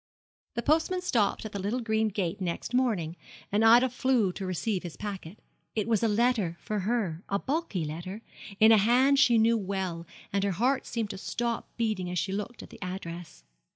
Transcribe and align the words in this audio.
The 0.55 0.63
postman 0.63 1.01
stopped 1.03 1.45
at 1.45 1.51
the 1.51 1.59
little 1.61 1.79
green 1.79 2.07
gate 2.07 2.41
next 2.41 2.73
morning, 2.73 3.15
and 3.51 3.63
Ida 3.63 3.87
flew 3.87 4.31
to 4.33 4.47
receive 4.47 4.81
his 4.81 4.97
packet. 4.97 5.37
It 5.75 5.87
was 5.87 6.01
a 6.01 6.07
letter 6.07 6.57
for 6.59 6.79
her 6.79 7.21
a 7.29 7.37
bulky 7.37 7.85
letter 7.85 8.23
in 8.59 8.71
a 8.71 8.79
hand 8.79 9.19
she 9.19 9.37
knew 9.37 9.59
well, 9.59 10.07
and 10.33 10.43
her 10.43 10.53
heart 10.53 10.87
seemed 10.87 11.11
to 11.11 11.19
stop 11.19 11.69
beating 11.77 12.09
as 12.09 12.17
she 12.17 12.31
looked 12.31 12.63
at 12.63 12.71
the 12.71 12.81
address. 12.81 13.43